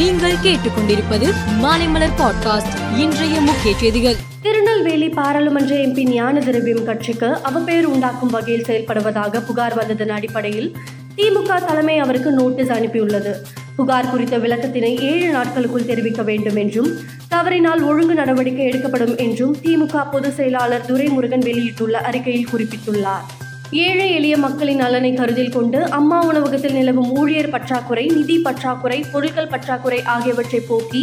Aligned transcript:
நீங்கள் 0.00 0.32
கேட்டுக்கொண்டிருப்பது 0.32 1.34
மாலைமலர் 1.62 2.18
பாட்காஸ்ட். 2.18 2.98
இன்றைய 2.98 3.40
முக்கிய 3.40 3.76
செய்திகள். 3.76 4.14
திருநெல்வேலி 4.42 5.08
பாராளுமன்ற 5.08 5.76
எம்பி 5.76 6.02
ஞான 6.02 6.40
திரவியம் 6.40 6.84
கட்சிக்கு 6.84 7.26
அவப்பெயர் 7.26 7.84
உண்டாக்கும் 7.84 8.30
வகையில் 8.30 8.64
செயல்படுவதாக 8.64 9.46
புகார் 9.46 9.74
வந்ததன் 9.74 10.08
அடிப்படையில் 10.08 10.76
திமுக 11.16 11.64
தலைமை 11.64 11.98
அவருக்கு 11.98 12.30
நோட்டீஸ் 12.30 12.68
அனுப்பியுள்ளது. 12.68 13.34
புகார் 13.76 14.10
குறித்த 14.10 14.38
விளக்கத்தினை 14.38 15.00
ஏழு 15.00 15.32
நாட்களுக்குள் 15.32 15.86
தெரிவிக்க 15.86 16.22
வேண்டும் 16.22 16.56
என்றும் 16.56 16.96
தவறினால் 17.28 17.82
ஒழுங்கு 17.82 18.14
நடவடிக்கை 18.14 18.64
எடுக்கப்படும் 18.64 19.16
என்றும் 19.16 19.56
திமுக 19.62 20.10
பொதுச் 20.10 20.34
செயலாளர் 20.34 20.84
துரைமுருகன் 20.86 21.42
வெளியிட்டுள்ள 21.42 21.98
அறிக்கையில் 21.98 22.48
குறிப்பிட்டுள்ளார். 22.52 23.39
ஏழை 23.78 24.06
எளிய 24.14 24.36
மக்களின் 24.36 24.76
நலனை 24.76 25.10
கருத்தில் 25.14 25.52
கொண்டு 25.52 25.80
அம்மா 25.90 26.16
உணவகத்தில் 26.26 26.72
நிலவும் 26.72 27.10
ஊழியர் 27.18 27.50
பற்றாக்குறை 27.50 28.04
நிதி 28.06 28.36
பற்றாக்குறை 28.38 29.04
பொருட்கள் 29.12 29.48
பற்றாக்குறை 29.48 30.00
ஆகியவற்றை 30.04 30.60
போக்கி 30.68 31.02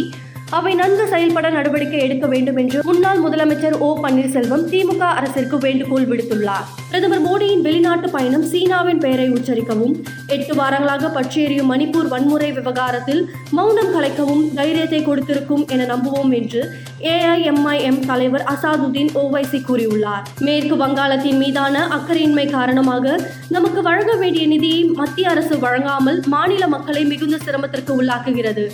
அவை 0.50 0.74
நன்கு 0.74 1.06
செயல்பட 1.08 1.50
நடவடிக்கை 1.50 1.98
எடுக்க 2.00 2.26
வேண்டும் 2.26 2.56
என்று 2.56 2.82
முன்னாள் 2.84 3.20
முதலமைச்சர் 3.22 3.76
ஓ 3.78 3.88
பன்னீர்செல்வம் 4.02 4.64
திமுக 4.70 4.98
அரசிற்கு 4.98 5.58
வேண்டுகோள் 5.58 6.06
விடுத்துள்ளார். 6.06 6.66
பிரதமர் 6.90 7.22
மோடியின் 7.26 7.60
வெளிநாட்டு 7.60 8.10
பயணம் 8.10 8.42
சீனாவின் 8.42 8.98
பெயரை 8.98 9.30
உச்சரிக்கவும் 9.30 9.94
எட்டு 10.26 10.54
வாரங்களாக 10.54 11.10
பற்றியெறியும் 11.16 11.70
மணிப்பூர் 11.72 12.08
வன்முறை 12.08 12.52
விவகாரத்தில் 12.52 13.22
மௌனம் 13.50 13.92
கலைக்கவும் 13.94 14.54
தைரியத்தை 14.54 15.02
கொடுத்திருக்கும் 15.02 15.66
என 15.66 15.84
நம்புவோம் 15.84 16.32
என்று 16.40 16.62
ஏஐஎம்ஐஎம் 17.00 18.00
தலைவர் 18.06 18.44
அசாதுதீன் 18.54 19.12
ஓவைசி 19.14 19.60
கூறியுள்ளார். 19.68 20.26
மேற்கு 20.40 20.76
வங்காளத்தின் 20.76 21.38
மீதான 21.38 21.86
அக்கறையின்மை 21.96 22.50
காரணமாக 22.50 23.18
நமக்கு 23.48 23.82
வழங்க 23.82 24.14
வேண்டிய 24.14 24.46
நிதியை 24.46 24.84
மத்திய 24.84 25.30
அரசு 25.30 25.58
வழங்காமல் 25.58 26.22
மாநில 26.26 26.66
மக்களை 26.68 27.04
மிகுந்த 27.04 27.38
சிரமத்திற்கு 27.44 28.02
உள்ளாக்குகிறது. 28.02 28.66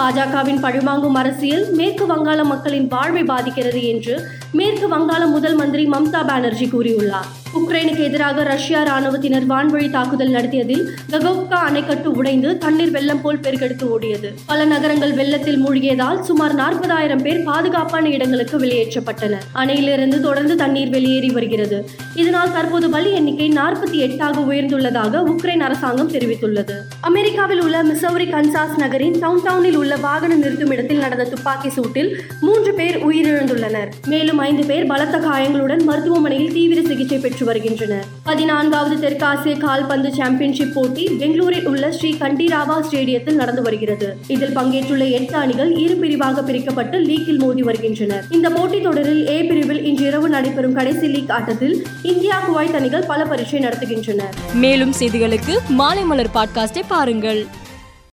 பாஜகவின் 0.00 0.60
பழிவாங்கும் 0.60 1.14
அரசியல் 1.14 1.66
மேற்கு 1.70 2.06
வங்காள 2.06 2.44
மக்களின் 2.44 2.86
வாழ்வை 2.88 3.24
பாதிக்கிறது 3.24 3.82
என்று 3.86 4.14
மேற்கு 4.52 4.88
வங்காள 4.88 5.26
முதல் 5.26 5.54
மந்திரி 5.54 5.84
மம்தா 5.86 6.26
பானர்ஜி 6.26 6.66
கூறியுள்ளார். 6.66 7.28
உக்ரைனுக்கு 7.58 7.98
எதிராக 7.98 8.42
ரஷ்யா 8.42 8.82
ராணுவத்தினர் 8.82 9.46
வான்வழி 9.46 9.90
தாக்குதல் 9.90 10.30
நடத்தியதில் 10.30 10.88
ககோப்கா 11.10 11.58
அணைக்கட்டு 11.68 12.04
உடைந்து 12.04 12.58
தண்ணீர் 12.58 12.90
வெள்ளம் 12.90 13.20
போல் 13.20 13.38
பெருக்கெடுத்து 13.38 13.86
ஓடியது. 13.96 14.28
பல 14.46 14.64
நகரங்கள் 14.64 15.12
வெள்ளத்தில் 15.12 15.66
மூழ்கியதால் 15.66 16.20
சுமார் 16.20 16.54
நாற்பதாயிரம் 16.54 17.22
பேர் 17.22 17.42
பாதுகாப்பான 17.42 18.08
இடங்களுக்கு 18.08 18.58
வெளியேற்றப்பட்டனர். 18.58 19.46
அணையிலிருந்து 19.54 20.20
தொடர்ந்து 20.20 20.56
தண்ணீர் 20.56 20.88
வெளியேறி 20.88 21.30
வருகிறது. 21.30 21.88
இதனால் 22.14 22.52
தற்போது 22.52 22.90
பலி 22.90 23.12
எண்ணிக்கை 23.12 23.48
நாற்பத்தி 23.48 23.98
எட்டாக 24.06 24.40
உயர்ந்துள்ளதாக 24.40 25.22
உக்ரைன் 25.32 25.66
அரசாங்கம் 25.68 26.10
தெரிவித்துள்ளது. 26.10 26.78
அமெரிக்காவில் 27.10 27.62
உள்ள 27.62 27.82
மிசௌரி 27.82 28.24
கன்சாஸ் 28.24 28.76
நகரின் 28.76 29.18
டவுன் 29.18 29.40
டவுனில் 29.44 29.76
உள்ள 29.76 29.96
வாகன 29.96 30.34
நிறுத்தும் 30.34 30.70
இடத்தில் 30.70 30.98
நடந்த 30.98 31.24
துப்பாக்கி 31.24 31.68
சூட்டில் 31.68 32.18
மூன்று 32.40 32.74
பேர் 32.74 33.06
உயிரிழந்துள்ளனர். 33.06 33.88
மேலும் 34.06 34.38
ஐந்து 34.38 34.66
பேர் 34.66 34.86
பலத்த 34.86 35.18
காயங்களுடன் 35.18 35.84
மருத்துவமனையில் 35.84 36.52
தீவிர 36.52 36.82
சிகிச்சை 36.82 37.18
பெற்று 37.18 37.46
வருகின்றனர். 37.46 38.04
பதினான்காவது 38.24 39.08
தெற்காசிய 39.08 39.58
கால்பந்து 39.58 40.14
சாம்பியன்ஷிப் 40.14 40.74
போட்டி 40.74 41.04
பெங்களூரில் 41.18 41.66
உள்ள 41.66 41.92
ஸ்ரீ 41.92 42.14
கண்டிராவா 42.20 42.84
ஸ்டேடியத்தில் 42.90 43.34
நடந்து 43.34 43.62
வருகிறது. 43.62 44.16
இதில் 44.26 44.56
பங்கேற்றுள்ள 44.56 45.10
எட்டு 45.10 45.34
அணிகள் 45.34 45.76
இரு 45.76 45.94
பிரிவாக 45.94 46.40
பிரிக்கப்பட்டு 46.40 47.04
லீக்கில் 47.04 47.38
மோதி 47.38 47.62
வருகின்றனர். 47.62 48.24
இந்த 48.30 48.50
போட்டித் 48.50 48.82
தொடரில் 48.82 49.28
ஏ 49.28 49.42
பிரிவில் 49.42 49.84
இன்று 49.84 50.06
இரவு 50.06 50.28
நடைபெறும் 50.28 50.74
கடைசி 50.74 51.06
லீக் 51.06 51.30
ஆட்டத்தில் 51.30 51.86
இந்தியா 52.02 52.40
குவைத் 52.48 52.74
அணிகள் 52.74 53.04
பல 53.06 53.24
பரீட்சை 53.24 53.60
நடத்துகின்றனர் 53.60 54.34
மேலும் 54.54 54.92
செய்திகளுக்கு 55.00 55.58
மாலைமலர் 55.78 56.28
பாட்காஸ்டை 56.34 56.82
பாருங்கள். 57.00 57.46